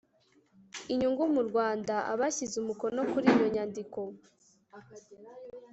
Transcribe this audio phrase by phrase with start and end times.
[0.93, 4.01] Inyungu mu rwanda abashyize umukono kuriyo nyandiko